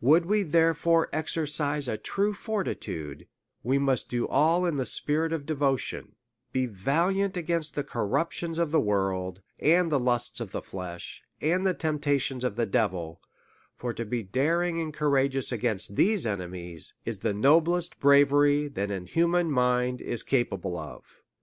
[0.00, 3.26] Would we therefore exercise a true fortitude,
[3.62, 6.16] we must do all in the spirit of devotion,
[6.52, 11.66] be valiant against the corruptions of the world, and the lusts of the flesh, and
[11.66, 13.20] the temptations of the devil;
[13.76, 18.90] for to be daring and courageous against these enemies, is the noblest bra very that
[18.90, 21.02] a human mind is capable of.